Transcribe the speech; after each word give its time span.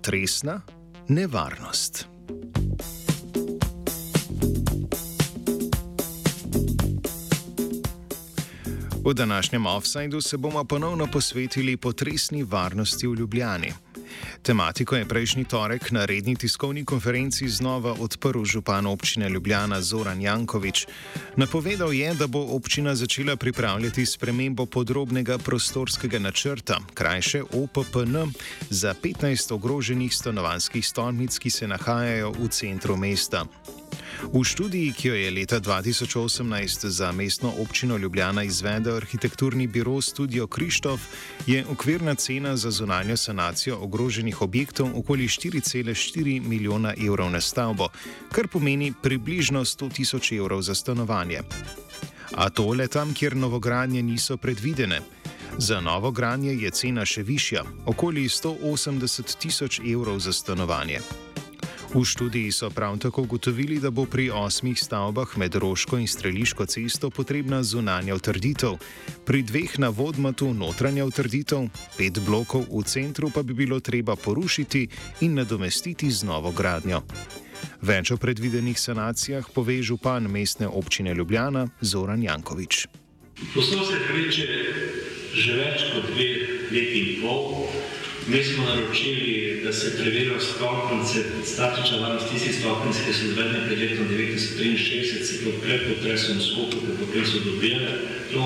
Potresna, 0.00 0.60
nevarnost. 1.08 2.08
V 9.04 9.14
današnjem 9.14 9.66
offsajdu 9.66 10.20
se 10.20 10.36
bomo 10.36 10.64
ponovno 10.64 11.06
posvetili 11.06 11.76
potresni 11.76 12.42
varnosti 12.42 13.06
v 13.06 13.14
Ljubljani. 13.14 13.72
Tematiko 14.42 14.96
je 14.96 15.04
prejšnji 15.04 15.44
torek 15.44 15.90
na 15.90 16.04
redni 16.04 16.36
tiskovni 16.36 16.84
konferenci 16.84 17.48
znova 17.48 17.94
odprl 18.00 18.44
župan 18.44 18.86
občine 18.86 19.28
Ljubljana 19.28 19.80
Zoran 19.82 20.20
Jankovič. 20.20 20.86
Napovedal 21.36 21.92
je, 21.92 22.14
da 22.14 22.26
bo 22.26 22.40
občina 22.56 22.94
začela 22.94 23.36
pripravljati 23.36 24.06
spremembo 24.06 24.66
podrobnega 24.66 25.38
prostorskega 25.38 26.18
načrta, 26.18 26.78
krajše 26.94 27.42
OPPN, 27.42 28.16
za 28.70 28.94
15 29.02 29.54
ogroženih 29.54 30.14
stanovanskih 30.14 30.86
stolnic, 30.86 31.38
ki 31.38 31.50
se 31.50 31.68
nahajajo 31.68 32.32
v 32.32 32.48
centru 32.48 32.96
mesta. 32.96 33.44
V 34.28 34.44
študiji, 34.44 34.92
ki 34.92 35.08
jo 35.08 35.14
je 35.14 35.30
leta 35.30 35.60
2018 35.60 36.86
za 36.86 37.12
mestno 37.12 37.52
občino 37.58 37.96
Ljubljana 37.96 38.42
izvedel 38.44 38.96
arhitekturni 38.96 39.66
biro 39.66 40.00
Studio 40.00 40.46
Krištof, 40.46 41.00
je 41.46 41.64
okvirna 41.66 42.14
cena 42.14 42.56
za 42.56 42.70
zunanjo 42.70 43.16
sanacijo 43.16 43.78
ogroženih 43.80 44.42
objektov 44.42 44.90
okoli 44.98 45.28
4,4 45.28 46.48
milijona 46.48 46.94
evrov 47.06 47.30
na 47.30 47.40
stavbo, 47.40 47.88
kar 48.32 48.48
pomeni 48.48 48.92
približno 49.02 49.64
100 49.64 49.92
tisoč 49.92 50.32
evrov 50.32 50.62
za 50.62 50.74
stanovanje. 50.74 51.40
A 52.34 52.50
to 52.50 52.68
le 52.68 52.88
tam, 52.88 53.14
kjer 53.14 53.36
novogradnje 53.36 54.02
niso 54.02 54.36
predvidene. 54.36 55.00
Za 55.58 55.80
novo 55.80 56.10
gradnje 56.10 56.52
je 56.52 56.70
cena 56.70 57.04
še 57.04 57.22
višja, 57.22 57.64
okoli 57.86 58.28
180 58.28 59.36
tisoč 59.38 59.80
evrov 59.80 60.20
za 60.20 60.32
stanovanje. 60.32 61.00
V 61.90 62.04
študiji 62.04 62.52
so 62.52 62.70
prav 62.70 62.98
tako 62.98 63.22
ugotovili, 63.22 63.80
da 63.80 63.90
bo 63.90 64.04
pri 64.06 64.30
osmih 64.30 64.78
stavbah 64.78 65.38
med 65.38 65.54
Roško 65.54 65.98
in 65.98 66.06
Streliško 66.06 66.66
cesto 66.66 67.10
potrebna 67.10 67.62
zunanja 67.62 68.14
utrditev, 68.14 68.76
pri 69.26 69.42
dveh 69.42 69.78
na 69.78 69.88
Vodmatu 69.88 70.54
notranja 70.54 71.04
utrditev, 71.04 71.66
pet 71.98 72.20
blokov 72.22 72.62
v 72.70 72.84
centru 72.86 73.30
pa 73.34 73.42
bi 73.42 73.54
bilo 73.54 73.80
treba 73.80 74.16
porušiti 74.16 74.88
in 75.20 75.34
nadomestiti 75.34 76.10
z 76.10 76.22
novo 76.22 76.52
gradnjo. 76.52 77.02
Več 77.82 78.14
o 78.14 78.16
predvidenih 78.16 78.78
sanacijah 78.78 79.50
pove 79.54 79.82
župan 79.82 80.30
mestne 80.30 80.68
občine 80.68 81.14
Ljubljana 81.14 81.68
Zoran 81.80 82.22
Jankovič. 82.22 82.86
Poslovno 83.54 83.86
se 83.86 83.98
kreče 84.06 84.46
že 85.34 85.52
več 85.58 85.82
kot 85.94 86.06
dve 86.14 86.28
leti 86.70 86.98
in 87.02 87.22
pol. 87.22 87.66
Mi 88.26 88.44
smo 88.44 88.64
naročili, 88.64 89.60
da 89.64 89.72
se 89.72 89.96
preverijo 89.96 90.40
stopnice, 90.40 91.24
statična 91.44 91.98
varnost 91.98 92.32
tistih 92.32 92.54
stopnic, 92.60 92.96
ki 93.06 93.12
so 93.12 93.24
izvedene 93.24 93.66
pred 93.66 93.78
letom 93.78 94.08
1963, 94.08 95.24
se 95.24 95.44
to 95.44 95.50
pred 95.62 95.80
potresom 95.88 96.40
skopu, 96.40 96.76
ker 96.86 96.96
potem 97.00 97.26
so 97.26 97.38
dobili 97.44 97.86
to. 98.32 98.44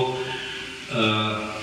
Uh, 0.91 1.55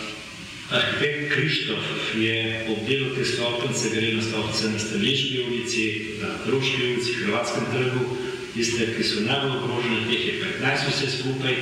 arhitekt 0.73 1.33
Krištof 1.35 1.85
je 2.17 2.67
obdelal 2.69 3.15
te 3.17 3.25
stopnice, 3.25 3.91
gre 3.95 4.15
na 4.15 4.23
stopnice 4.23 4.69
na 4.69 4.79
Stališki 4.79 5.45
ulici, 5.49 5.85
na 6.21 6.29
Ruški 6.47 6.83
ulici, 6.83 7.15
Hrvatskem 7.15 7.65
trgu, 7.73 8.17
tiste, 8.55 8.93
ki 8.97 9.05
so 9.05 9.25
najbolj 9.25 9.57
ogrožene, 9.57 10.05
teh 10.11 10.27
je 10.27 10.35
15 10.61 10.89
vse 10.91 11.11
skupaj. 11.19 11.57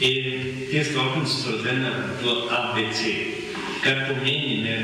In 0.00 0.54
te 0.70 0.84
stopnice 0.84 1.32
so 1.32 1.56
razvedene 1.56 1.90
v 2.22 2.38
ABC, 2.60 3.00
kar 3.84 4.06
pomeni, 4.08 4.62
ne, 4.62 4.78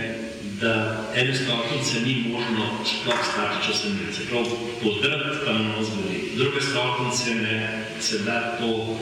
da 0.63 1.05
ene 1.15 1.35
stolpnice 1.35 2.01
ni 2.01 2.15
možno 2.29 2.65
sploh 2.85 3.23
stati, 3.33 3.67
če 3.67 3.73
se 3.79 3.89
ne 3.89 4.13
se 4.13 4.27
prav 4.31 4.47
podrti, 4.83 5.39
pa 5.45 5.53
ne 5.53 5.77
ozvoli. 5.81 6.19
Druge 6.37 6.61
stolpnice 6.61 7.35
ne 7.35 7.85
se 8.01 8.19
da 8.19 8.57
to 8.61 8.67
uh, 8.67 8.99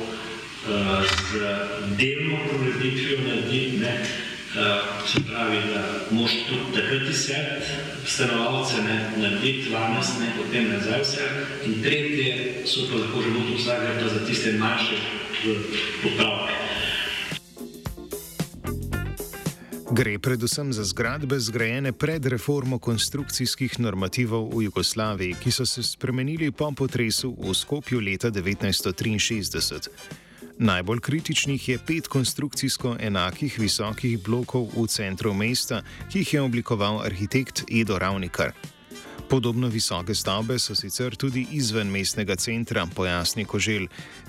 z 1.30 1.40
delno 1.98 2.38
proveditvijo 2.48 3.18
narediti, 3.28 3.78
ne, 3.78 3.94
uh, 4.00 5.06
se 5.08 5.20
pravi, 5.28 5.58
da 5.72 5.82
moš 6.10 6.30
tudi 6.48 6.80
takrat 6.80 7.10
izset 7.10 7.62
stanovalce 8.06 8.82
ne, 8.82 9.10
narediti 9.16 9.68
12, 9.70 10.20
ne, 10.20 10.32
potem 10.38 10.72
nazaj 10.72 11.00
vse. 11.02 11.28
In 11.66 11.82
tretje 11.82 12.64
so 12.66 12.88
pa 12.88 13.04
lahko 13.04 13.22
že 13.22 13.36
bodo 13.36 13.56
vsakega 13.56 14.08
za 14.08 14.26
tiste 14.26 14.52
manjše 14.52 14.96
popravke. 16.02 16.59
Gre 19.92 20.18
predvsem 20.18 20.72
za 20.72 20.84
zgradbe 20.84 21.40
zgrajene 21.40 21.92
pred 21.92 22.26
reformo 22.26 22.78
konstrukcijskih 22.78 23.80
normativov 23.80 24.46
v 24.54 24.62
Jugoslaviji, 24.62 25.34
ki 25.42 25.50
so 25.50 25.66
se 25.66 25.82
spremenili 25.82 26.52
po 26.54 26.70
potresu 26.70 27.34
v 27.34 27.54
Skopju 27.54 28.00
leta 28.00 28.30
1963. 28.30 29.90
Najbolj 30.58 31.00
kritičnih 31.00 31.68
je 31.68 31.78
pet 31.86 32.08
konstrukcijsko 32.08 32.96
enakih 33.00 33.58
visokih 33.58 34.22
blokov 34.22 34.70
v 34.76 34.86
centru 34.86 35.34
mesta, 35.34 35.82
ki 36.12 36.18
jih 36.22 36.34
je 36.34 36.42
oblikoval 36.42 37.02
arhitekt 37.02 37.64
Edo 37.66 37.98
Ravnikar. 37.98 38.54
Podobno 39.30 39.68
visoke 39.68 40.14
stavbe 40.14 40.58
so 40.58 40.74
sicer 40.74 41.14
tudi 41.14 41.44
izven 41.54 41.86
mestnega 41.86 42.34
centra, 42.34 42.82
pojasni 42.96 43.44
Kožel. 43.44 43.84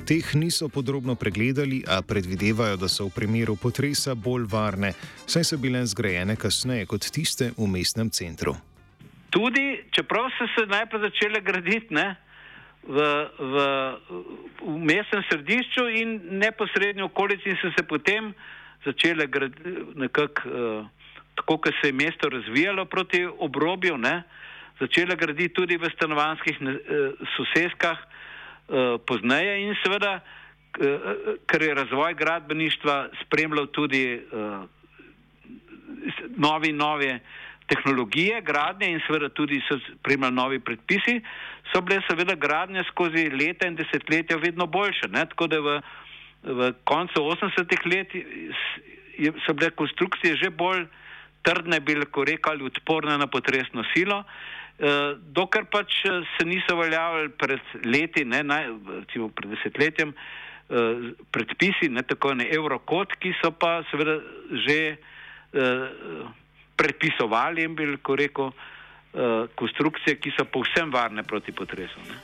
Teh 0.05 0.27
niso 0.37 0.67
podrobno 0.69 1.15
pregledali, 1.15 1.79
a 1.87 2.03
predvidevajo, 2.05 2.77
da 2.77 2.87
so 2.87 3.07
v 3.07 3.15
primeru 3.15 3.55
potresa 3.57 4.13
bolj 4.13 4.45
varne, 4.51 4.91
saj 5.25 5.47
so 5.49 5.57
bile 5.57 5.81
zgrajene 5.89 6.35
kasneje 6.37 6.85
kot 6.85 7.07
tiste 7.09 7.49
v 7.57 7.65
mestnem 7.65 8.11
centru. 8.13 8.53
Tudi, 9.33 9.81
čeprav 9.89 10.29
so 10.37 10.45
se 10.53 10.67
najprej 10.69 11.01
začele 11.07 11.41
graditi 11.41 11.97
ne, 11.97 12.05
v, 12.85 13.07
v, 13.39 13.65
v 14.61 14.75
mestnem 14.85 15.25
središču 15.31 15.87
in 15.97 16.19
neposrednjo 16.43 17.09
okolici, 17.09 17.49
in 17.49 17.57
so 17.57 17.73
se 17.73 17.87
potem 17.89 18.35
začele 18.85 19.25
graditi 19.25 19.97
nekako 19.97 20.45
uh, 20.45 20.85
tako, 21.41 21.57
kot 21.57 21.73
se 21.81 21.89
je 21.89 21.97
mesto 21.97 22.29
razvijalo 22.29 22.85
proti 22.85 23.25
obrobju. 23.25 23.97
Ne, 23.97 24.21
začela 24.81 25.15
graditi 25.15 25.53
tudi 25.53 25.77
v 25.77 25.89
stanovanskih 25.93 26.57
eh, 26.61 26.69
soseskah 27.37 27.97
eh, 28.01 28.97
pozneje 29.05 29.53
in 29.61 29.77
seveda, 29.83 30.17
eh, 30.17 31.37
ker 31.45 31.61
je 31.61 31.77
razvoj 31.77 32.17
gradbeništva 32.17 32.97
spremljal 33.25 33.69
tudi 33.69 34.21
novi, 36.37 36.71
nove 36.73 37.19
tehnologije 37.69 38.41
gradnje 38.41 38.87
in 38.91 39.01
seveda 39.07 39.29
tudi 39.29 39.61
so 39.67 39.77
spremljali 39.79 40.35
novi 40.35 40.59
predpisi, 40.59 41.21
so 41.71 41.81
bile 41.81 42.01
seveda 42.09 42.35
gradnje 42.35 42.83
skozi 42.89 43.29
leta 43.29 43.67
in 43.67 43.75
desetletja 43.75 44.37
vedno 44.37 44.65
boljše. 44.65 45.07
Ne? 45.13 45.25
Tako 45.29 45.47
da 45.47 45.59
v, 45.59 45.77
v 46.43 46.73
koncu 46.83 47.21
80-ih 47.21 47.85
let 47.85 48.15
so 49.45 49.53
bile 49.53 49.69
konstrukcije 49.71 50.35
že 50.41 50.49
bolj 50.49 50.87
trdne, 51.41 51.79
bi 51.79 51.95
lahko 51.95 52.25
rekli, 52.25 52.65
odporne 52.65 53.17
na 53.17 53.27
potresno 53.27 53.83
silo. 53.93 54.23
Uh, 54.81 55.13
dokler 55.29 55.67
pač 55.69 55.99
eh, 56.09 56.23
se 56.33 56.45
niso 56.45 56.73
veljavljali 56.73 57.29
pred 57.37 57.59
leti, 57.85 58.23
ne, 58.25 58.39
naj, 58.43 58.65
recimo 58.95 59.27
pred 59.29 59.53
desetletjem, 59.53 60.09
uh, 60.09 61.11
predpisi, 61.29 61.89
ne 61.89 62.01
tako 62.01 62.33
ne 62.33 62.47
Eurokod, 62.49 63.13
ki 63.21 63.35
so 63.43 63.53
pa 63.53 63.81
seveda 63.91 64.17
že 64.65 64.79
predpisovali 66.79 67.65
in 67.67 67.73
bil, 67.75 67.97
ko 67.99 68.15
rekel, 68.15 68.53
konstrukcije, 69.59 70.15
ki 70.23 70.31
so 70.31 70.45
povsem 70.47 70.87
varne 70.93 71.27
proti 71.27 71.51
potresu. 71.51 71.99
Ne. 72.07 72.15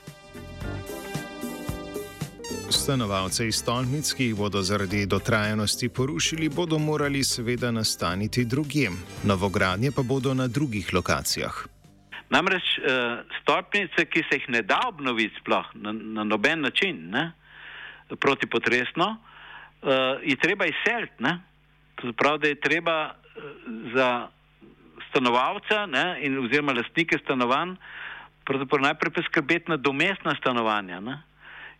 Stanovalce 2.71 3.47
iz 3.47 3.59
stolnic, 3.59 4.13
ki 4.15 4.29
jih 4.29 4.35
bodo 4.39 4.63
zaradi 4.63 5.05
dotrajanosti 5.05 5.89
porušili, 5.89 6.49
bodo 6.49 6.79
morali 6.79 7.23
seveda 7.23 7.71
nastaniti 7.71 8.45
drugjem, 8.45 8.95
novogradnje 9.23 9.91
pa 9.91 10.07
bodo 10.07 10.33
na 10.33 10.47
drugih 10.47 10.93
lokacijah. 10.93 11.76
Namreč 12.29 12.63
uh, 12.77 13.19
stopnice, 13.41 14.05
ki 14.05 14.23
se 14.27 14.39
jih 14.39 14.49
ne 14.49 14.61
da 14.61 14.81
obnoviti 14.87 15.39
sploh 15.39 15.69
na, 15.73 15.93
na 15.93 16.23
noben 16.27 16.61
način, 16.61 17.05
ne, 17.11 17.31
protipotresno, 18.19 19.07
uh, 19.15 20.19
je 20.23 20.35
treba 20.35 20.67
izseliti. 20.67 21.35
To 22.01 22.13
pravi, 22.13 22.39
da 22.39 22.47
je 22.47 22.59
treba 22.59 22.97
uh, 23.05 23.43
za 23.95 24.09
stanovalca 25.09 25.85
ne, 25.85 26.17
in 26.21 26.37
oziroma 26.45 26.75
lastnike 26.75 27.17
stanovanj 27.23 27.77
najprej 28.81 29.11
poskrbeti 29.11 29.71
na 29.71 29.77
domestna 29.77 30.35
stanovanja. 30.39 30.99
Ne. 30.99 31.17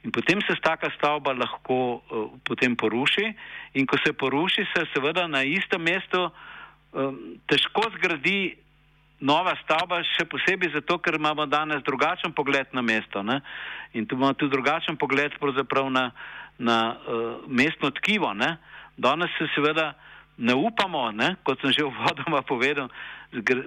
In 0.04 0.12
potem 0.12 0.42
se 0.42 0.56
taka 0.62 0.90
stavba 0.98 1.34
lahko 1.34 1.76
uh, 1.96 2.32
potem 2.44 2.76
poruši 2.76 3.34
in 3.74 3.88
ko 3.88 3.98
se 4.06 4.14
poruši, 4.14 4.66
se 4.76 4.86
seveda 4.94 5.28
na 5.28 5.44
istem 5.44 5.82
mestu 5.82 6.30
um, 6.92 7.40
težko 7.48 7.90
zgradi 7.98 8.56
nova 9.20 9.56
stavba, 9.64 10.02
še 10.16 10.28
posebej 10.30 10.76
zato, 10.76 11.00
ker 11.02 11.18
imamo 11.18 11.48
danes 11.50 11.84
drugačen 11.86 12.34
pogled 12.38 12.70
na 12.74 12.82
mesto 12.82 13.24
ne? 13.24 13.42
in 13.94 14.06
tu 14.06 14.16
imamo 14.16 14.34
tudi 14.34 14.52
drugačen 14.52 14.98
pogled 14.98 15.34
na, 15.90 16.12
na 16.58 16.78
uh, 16.94 17.42
mestno 17.48 17.92
tkivo. 17.92 18.34
Ne? 18.34 18.58
Danes 18.98 19.30
se 19.38 19.48
seveda 19.56 19.96
ne 20.38 20.54
upamo, 20.54 21.12
ne, 21.12 21.36
kot 21.44 21.62
sem 21.62 21.74
že 21.74 21.84
v 21.88 21.94
vodoma 21.98 22.42
povedal, 22.42 22.90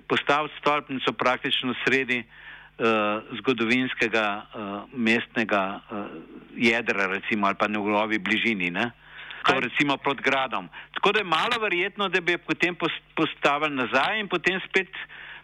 postaviti 0.06 0.54
stolpnico 0.60 1.12
praktično 1.12 1.74
sredi 1.84 2.22
uh, 2.22 3.22
zgodovinskega 3.42 4.26
uh, 4.26 4.86
mestnega 4.94 5.80
uh, 5.80 6.06
jedra, 6.54 7.10
recimo, 7.10 7.46
ali 7.46 7.58
pa 7.58 7.66
v 7.66 7.74
njegovi 7.74 8.18
bližini. 8.18 8.70
Ne. 8.70 8.90
To 9.40 9.56
recimo 9.56 9.96
pod 9.96 10.20
gradom. 10.20 10.68
Tako 10.94 11.12
da 11.12 11.18
je 11.18 11.24
malo 11.24 11.56
verjetno, 11.60 12.08
da 12.08 12.20
bi 12.20 12.36
potem 12.38 12.76
postavili 13.16 13.74
nazaj 13.74 14.20
in 14.20 14.28
potem 14.28 14.60
spet 14.68 14.92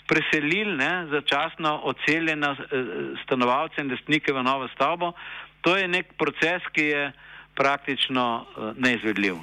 preselili 0.07 0.77
ne, 0.77 1.07
začasno 1.11 1.81
odseljene 1.85 2.55
stanovalce 3.25 3.83
in 3.83 3.91
lastnike 3.91 4.33
v 4.33 4.43
novo 4.43 4.69
stavbo. 4.75 5.13
To 5.61 5.77
je 5.77 5.89
nek 5.89 6.15
proces, 6.19 6.63
ki 6.73 6.83
je 6.83 7.13
praktično 7.55 8.47
neizvedljiv. 8.77 9.41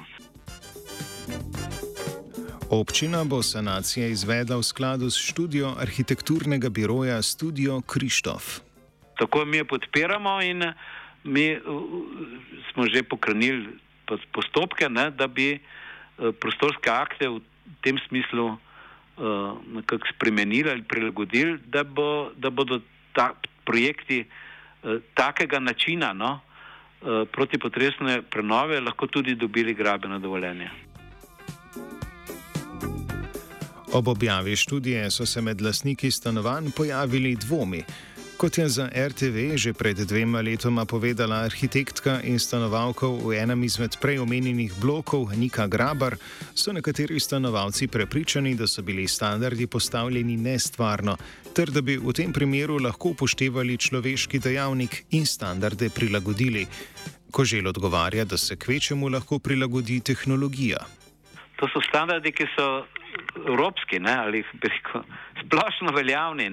Občina 2.70 3.24
bo 3.24 3.42
sanacijo 3.42 4.08
izvedla 4.08 4.56
v 4.56 4.62
skladu 4.62 5.10
s 5.10 5.20
študijo 5.20 5.74
arhitekturnega 5.78 6.68
biroja 6.68 7.22
Studio 7.22 7.80
Krištof. 7.80 8.60
Tako 9.18 9.44
mi 9.44 9.56
jo 9.56 9.64
podpiramo 9.64 10.42
in 10.42 10.72
mi 11.24 11.58
smo 12.72 12.86
že 12.86 13.02
pokrenili 13.02 13.68
postopke, 14.32 14.88
ne, 14.88 15.10
da 15.10 15.26
bi 15.26 15.52
eh, 15.54 15.60
prostorske 16.40 16.90
akte 16.90 17.28
v 17.28 17.40
tem 17.82 17.98
smislu 18.08 18.56
nekako 19.74 20.06
spremenili 20.16 20.70
ali 20.70 20.82
prilagodili, 20.82 21.58
da, 21.66 21.84
bo, 21.84 22.30
da 22.36 22.50
bodo 22.50 22.80
ta 23.12 23.32
projekti 23.64 24.24
uh, 24.24 24.90
takega 25.14 25.58
načina 25.58 26.12
no, 26.12 26.32
uh, 26.32 27.28
protipotresne 27.32 28.22
prenove 28.22 28.80
lahko 28.80 29.06
tudi 29.06 29.34
dobili 29.34 29.74
grabeno 29.74 30.18
dovoljenje. 30.18 30.70
Ob 33.92 34.08
objavi 34.08 34.56
študije 34.56 35.10
so 35.10 35.26
se 35.26 35.40
med 35.40 35.60
lasniki 35.60 36.10
stanovanj 36.10 36.70
pojavili 36.76 37.36
dvomi. 37.36 37.82
Kot 38.36 38.58
je 38.58 38.68
za 38.68 38.90
RTV 38.90 39.54
že 39.54 39.70
pred 39.72 39.94
dvema 39.94 40.42
letoma 40.42 40.84
povedala 40.84 41.46
arhitektka 41.46 42.18
in 42.26 42.38
stanovalka 42.38 43.06
v 43.06 43.38
enem 43.38 43.62
izmed 43.62 43.94
prej 44.02 44.18
omenjenih 44.18 44.74
blokov 44.82 45.30
Nika 45.38 45.66
Grabar, 45.70 46.18
so 46.54 46.74
nekateri 46.74 47.20
stanovalci 47.20 47.86
prepričani, 47.86 48.54
da 48.58 48.66
so 48.66 48.82
bili 48.82 49.06
standardi 49.08 49.66
postavljeni 49.66 50.36
nestvarno, 50.36 51.16
ter 51.54 51.70
da 51.70 51.80
bi 51.80 51.96
v 51.96 52.12
tem 52.12 52.32
primeru 52.32 52.78
lahko 52.82 53.14
upoštevali 53.14 53.78
človeški 53.78 54.38
dejavnik 54.38 55.04
in 55.10 55.26
standarde 55.26 55.88
prilagodili. 55.94 56.66
Kožel 57.30 57.68
odgovarja, 57.68 58.24
da 58.24 58.36
se 58.36 58.56
kvečemu 58.56 59.08
lahko 59.08 59.38
prilagodi 59.38 60.00
tehnologija. 60.00 60.82
To 61.62 61.70
so 61.70 61.80
standardi, 61.86 62.32
ki 62.34 62.50
so 62.58 62.82
evropski 63.46 64.02
ne, 64.02 64.14
ali 64.14 64.44
splošno 65.46 65.94
veljavni. 65.94 66.50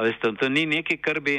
Veste, 0.00 0.32
to 0.40 0.48
ni 0.48 0.66
nekaj, 0.66 0.96
kar 1.02 1.20
bi, 1.20 1.36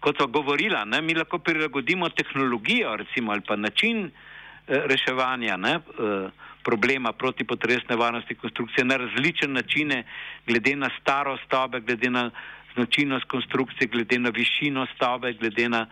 kot 0.00 0.20
so 0.20 0.26
govorila, 0.32 0.84
ne, 0.84 1.00
mi 1.02 1.14
lahko 1.14 1.38
prilagodimo 1.38 2.08
tehnologijo 2.08 2.96
recimo, 2.96 3.32
ali 3.32 3.44
pa 3.46 3.56
način 3.56 4.06
eh, 4.06 4.82
reševanja 4.86 5.56
ne, 5.56 5.74
eh, 5.74 6.28
problema 6.64 7.12
protipotresne 7.12 7.96
varnosti 7.96 8.34
konstrukcije 8.34 8.84
na 8.84 8.96
različne 8.96 9.48
načine, 9.48 10.04
glede 10.46 10.76
na 10.76 10.90
staro 11.00 11.36
stavbe, 11.46 11.80
glede 11.80 12.10
na 12.10 12.30
značilnost 12.74 13.24
konstrukcije, 13.24 13.88
glede 13.88 14.18
na 14.18 14.30
višino 14.30 14.86
stavbe, 14.96 15.32
glede 15.32 15.68
na 15.68 15.86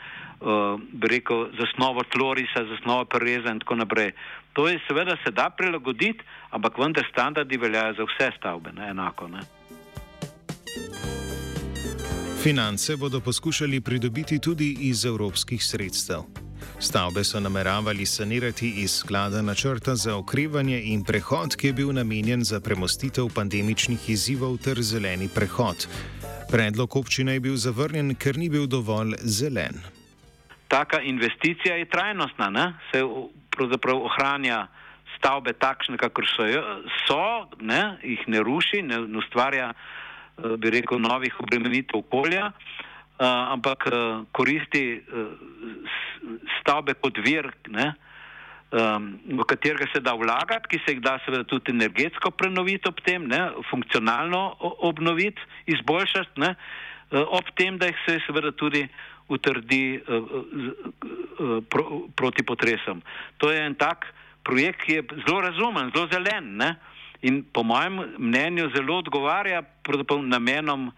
rekel, 1.02 1.46
zasnovo 1.58 2.02
tlorisa, 2.02 2.64
zasnovo 2.69 3.05
prereza 3.05 3.52
in 3.52 3.61
tako 3.61 3.75
naprej. 3.75 4.12
To 4.52 4.69
je 4.69 4.81
seveda 4.88 5.17
se 5.25 5.31
da 5.31 5.50
prilagoditi, 5.50 6.20
ampak 6.50 6.79
vendar 6.79 7.06
standardi 7.12 7.56
veljajo 7.56 7.94
za 7.94 8.05
vse 8.05 8.31
stavbe, 8.37 8.73
ne 8.73 8.91
enako. 8.91 9.29
Ne. 9.29 9.41
Finance 12.44 12.96
bodo 12.96 13.20
poskušali 13.20 13.81
pridobiti 13.81 14.38
tudi 14.38 14.76
iz 14.81 15.05
evropskih 15.05 15.64
sredstev. 15.64 16.19
Stavbe 16.79 17.25
so 17.25 17.41
nameravali 17.41 18.06
sanirati 18.06 18.69
iz 18.76 18.91
sklada 18.91 19.43
načrta 19.43 19.94
za 19.94 20.17
okrevanje 20.17 20.82
in 20.85 21.05
prehod, 21.05 21.56
ki 21.56 21.67
je 21.67 21.73
bil 21.73 21.93
namenjen 21.93 22.44
za 22.44 22.61
premostitev 22.61 23.25
pandemičnih 23.35 24.11
izzivov 24.11 24.58
ter 24.64 24.82
zeleni 24.82 25.29
prehod. 25.35 25.88
Predlog 26.50 26.96
občine 26.96 27.32
je 27.32 27.41
bil 27.41 27.56
zavrnjen, 27.56 28.14
ker 28.14 28.37
ni 28.37 28.50
bil 28.50 28.67
dovolj 28.67 29.17
zelen. 29.20 29.81
Taka 30.69 31.00
investicija 31.00 31.76
je 31.76 31.88
trajnostna, 31.88 32.50
ne? 32.50 32.73
se 32.93 33.02
pravzaprav 33.56 34.05
ohranja 34.05 34.67
stavbe 35.17 35.52
takšne, 35.52 35.96
kakor 35.96 36.29
so, 36.37 36.44
so 37.08 37.49
ne? 37.61 37.96
jih 38.02 38.29
ne 38.29 38.41
ruši, 38.41 38.82
ne, 38.82 39.00
ustvarja, 39.00 39.70
eh, 39.70 40.04
bi 40.59 40.71
rekel, 40.71 40.99
novih 40.99 41.35
obremenitev 41.41 42.03
okolja, 42.03 42.51
uh, 42.51 43.27
ampak 43.55 43.87
uh, 43.91 44.25
koristi 44.33 45.03
stavbe 46.61 46.97
kot 47.01 47.21
vir. 47.25 47.53
Ne? 47.69 47.95
v 48.75 49.45
katerega 49.47 49.87
se 49.93 50.01
da 50.03 50.15
vlagati, 50.19 50.67
ki 50.69 50.79
se 50.83 50.95
jih 50.95 51.01
da 51.03 51.19
seveda 51.23 51.45
tudi 51.47 51.71
energetsko 51.71 52.33
prenoviti 52.35 52.89
ob 52.89 52.99
tem, 53.07 53.29
ne, 53.31 53.39
funkcionalno 53.71 54.57
obnoviti, 54.89 55.41
izboljšati, 55.71 56.41
ne, 56.43 56.55
ob 57.39 57.53
tem, 57.55 57.79
da 57.79 57.87
jih 57.87 58.01
se 58.03 58.19
seveda 58.27 58.51
tudi 58.59 58.83
utrdi 59.29 60.03
pro, 61.71 61.85
proti 62.17 62.43
potresom. 62.43 63.03
To 63.39 63.53
je 63.53 63.63
en 63.63 63.79
tak 63.79 64.09
projekt, 64.45 64.83
ki 64.83 64.99
je 64.99 65.07
zelo 65.23 65.41
razumen, 65.47 65.93
zelo 65.95 66.09
zelen 66.11 66.57
ne, 66.59 66.75
in 67.25 67.44
po 67.53 67.62
mojem 67.62 68.00
mnenju 68.19 68.69
zelo 68.76 68.99
odgovarja 69.00 69.62
namenom 70.23 70.88
uh, 70.88 70.94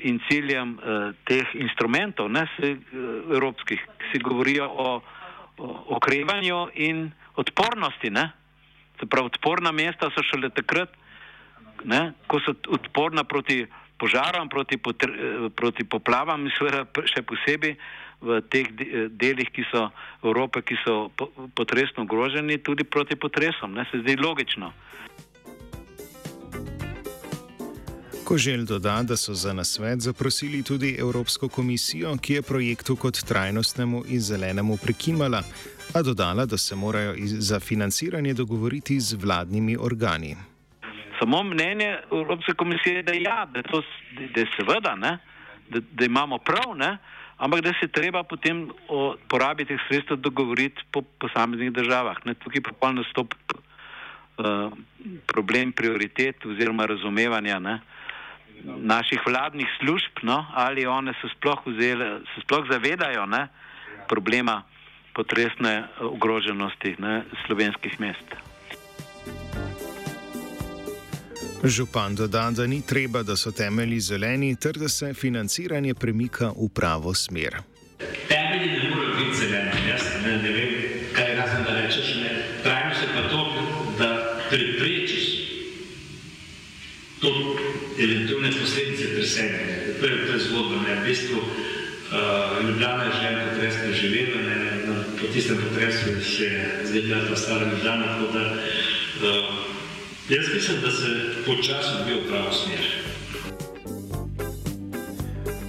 in 0.00 0.20
ciljem 0.28 0.78
uh, 0.78 1.12
teh 1.24 1.46
instrumentov, 1.54 2.30
ne, 2.30 2.46
se, 2.56 2.72
uh, 2.72 3.34
evropskih, 3.36 3.80
ki 3.98 4.12
si 4.12 4.22
govorijo 4.22 4.68
o 4.68 5.02
okrevanju 5.96 6.68
in 6.74 7.10
odpornosti. 7.36 8.10
Ne? 8.10 8.30
Se 9.00 9.06
pravi, 9.06 9.26
odporna 9.26 9.72
mesta 9.72 10.10
so 10.10 10.24
šele 10.24 10.50
takrat, 10.50 10.90
ne? 11.84 12.12
ko 12.26 12.40
so 12.40 12.56
odporna 12.68 13.24
proti 13.24 13.66
požarom, 13.98 14.48
proti, 14.48 14.78
proti 15.56 15.84
poplavam, 15.84 16.48
seveda 16.58 16.86
še 17.06 17.22
posebej 17.22 17.76
v 18.22 18.38
teh 18.50 18.66
delih, 19.10 19.50
ki 19.54 19.66
so 19.70 19.90
Evrope, 20.24 20.62
ki 20.62 20.78
so 20.82 21.10
potresno 21.54 22.06
ogroženi, 22.06 22.58
tudi 22.62 22.84
proti 22.84 23.18
potresom. 23.18 23.74
Ne? 23.74 23.86
Se 23.90 24.00
zdi 24.02 24.16
logično. 24.18 24.72
Koželj 28.32 28.64
doda, 28.64 29.02
da 29.04 29.16
so 29.16 29.34
za 29.34 29.52
nasvet 29.52 30.00
zaprosili 30.00 30.62
tudi 30.62 30.96
Evropsko 30.98 31.48
komisijo, 31.48 32.14
ki 32.16 32.34
je 32.34 32.42
projektu 32.42 32.96
kot 32.96 33.18
trajnostnemu 33.28 34.02
in 34.08 34.20
zelenemu 34.20 34.76
prekimala, 34.82 35.42
a 35.94 36.02
dodala, 36.02 36.46
da 36.46 36.56
se 36.58 36.76
morajo 36.76 37.12
za 37.18 37.60
financiranje 37.60 38.34
dogovoriti 38.34 39.00
z 39.00 39.18
vladnimi 39.24 39.76
organi. 39.80 40.36
Samo 41.18 41.42
mnenje 41.42 41.98
Evropske 42.12 42.52
komisije 42.52 42.96
je, 42.96 43.02
da, 43.02 43.12
ja, 43.12 43.46
da, 43.54 43.62
to, 43.62 43.82
da 44.34 44.40
je 44.40 44.46
seveda, 44.56 44.96
ne, 44.96 45.18
da, 45.68 45.80
da 45.92 46.04
imamo 46.04 46.38
prav, 46.38 46.76
ne, 46.76 46.98
ampak 47.36 47.60
da 47.60 47.72
se 47.80 47.88
treba 47.88 48.22
potem 48.22 48.70
o 48.88 49.16
porabi 49.28 49.64
teh 49.64 49.80
sredstev 49.88 50.16
dogovoriti 50.16 50.82
po 50.92 51.02
posameznih 51.02 51.72
državah. 51.72 52.16
Ne. 52.24 52.34
Tukaj 52.34 52.58
je 52.58 52.68
popolno 52.72 53.04
stop 53.10 53.34
uh, 53.34 54.72
problem 55.26 55.72
prioritet 55.72 56.46
oziroma 56.46 56.86
razumevanja. 56.86 57.58
Ne 57.58 57.80
naših 58.64 59.20
vladnih 59.26 59.68
služb, 59.80 60.22
no, 60.22 60.46
ali 60.54 60.86
one 60.86 61.12
se 61.20 61.28
sploh, 61.36 61.62
vzele, 61.66 62.20
se 62.34 62.40
sploh 62.44 62.66
zavedajo 62.70 63.26
ne, 63.26 63.48
problema 64.08 64.62
potresne 65.14 65.84
ogroženosti 66.00 66.96
ne, 66.98 67.22
slovenskih 67.46 68.00
mest. 68.00 68.28
Župan 71.64 72.14
doda, 72.14 72.50
da 72.50 72.66
ni 72.66 72.82
treba, 72.86 73.22
da 73.22 73.36
so 73.36 73.52
temelji 73.52 74.00
zeleni, 74.00 74.56
ter 74.56 74.72
da 74.72 74.88
se 74.88 75.14
financiranje 75.14 75.94
premika 75.94 76.50
v 76.50 76.68
pravo 76.74 77.14
smer. 77.14 77.60
Temelji 78.28 78.70
ne 78.72 78.90
morejo 78.90 79.14
biti 79.18 79.36
zeleni. 79.36 79.88
Jaz 79.88 80.02
ne, 80.24 80.36
ne 80.42 80.50
vem, 80.50 80.72
kaj 81.14 81.36
razen, 81.36 81.64
da 81.64 81.80
rečeš. 81.80 82.16
Trajno 82.62 82.94
se 82.94 83.06
pa 83.14 83.28
to, 83.28 83.44
da 83.98 84.08
preprečiš 84.50 85.01
to 85.01 85.01
eventualne 88.04 88.50
posledice 88.60 89.14
tresenja. 89.14 89.58
To 90.00 90.06
je, 90.06 90.26
to 90.26 90.32
je 90.32 90.38
zgodba. 90.38 90.76
Ne? 90.82 91.00
V 91.00 91.04
bistvu 91.06 91.38
uh, 91.38 92.68
Ljubljana 92.68 93.04
je 93.04 93.12
že 93.20 93.26
en 93.28 93.38
potres 93.48 93.74
preživela, 93.84 94.40
ne? 94.48 94.56
Na, 94.86 94.94
po 95.20 95.26
tistem 95.32 95.56
potresu 95.68 96.10
je 96.42 96.52
zvedela 96.84 97.28
ta 97.28 97.36
stara 97.36 97.70
Ljubljana. 97.70 98.06
Da, 98.32 98.44
uh, 99.22 99.54
jaz 100.28 100.46
mislim, 100.54 100.80
da 100.80 100.90
se 100.90 101.08
počasno 101.46 102.00
odvija 102.00 102.16
v 102.16 102.28
pravo 102.28 102.52
smer. 102.52 103.12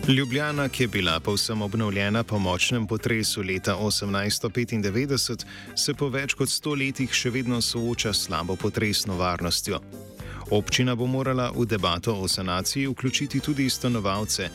Ljubljana, 0.08 0.70
ki 0.70 0.84
je 0.84 0.88
bila 0.88 1.20
povsem 1.20 1.62
obnovljena 1.62 2.24
po 2.24 2.40
močnem 2.40 2.88
potresu 2.88 3.42
leta 3.42 3.78
1895, 3.80 5.46
se 5.76 5.94
po 5.94 6.10
več 6.10 6.34
kot 6.34 6.50
sto 6.50 6.74
letih 6.76 7.14
še 7.14 7.30
vedno 7.30 7.62
sooča 7.62 8.14
s 8.14 8.26
slabo 8.28 8.56
potresno 8.56 9.16
varnostjo. 9.16 9.80
Občina 10.54 10.94
bo 10.94 11.10
morala 11.10 11.50
v 11.50 11.66
debato 11.66 12.14
o 12.14 12.28
sanaciji 12.28 12.88
vključiti 12.88 13.40
tudi 13.40 13.70
stanovalce, 13.70 14.50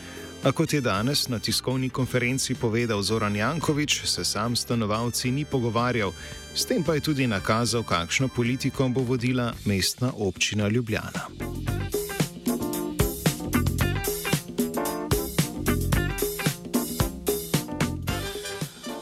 a 0.45 0.53
kot 0.53 0.73
je 0.73 0.81
danes 0.81 1.29
na 1.29 1.39
tiskovni 1.39 1.91
konferenci 1.91 2.55
povedal 2.55 3.03
Zoran 3.03 3.37
Jankovič, 3.37 4.07
se 4.07 4.25
sam 4.25 4.57
stanovalci 4.57 5.31
ni 5.31 5.45
pogovarjal, 5.45 6.13
s 6.55 6.65
tem 6.65 6.85
pa 6.85 6.95
je 6.95 7.01
tudi 7.01 7.27
nakazal, 7.27 7.83
kakšno 7.83 8.29
politiko 8.29 8.89
bo 8.89 9.03
vodila 9.03 9.53
mestna 9.65 10.13
občina 10.19 10.69
Ljubljana. 10.69 11.27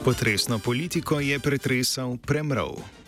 Potresno 0.05 0.59
politiko 0.59 1.21
je 1.21 1.39
pretresal 1.39 2.17
premrov. 2.17 3.06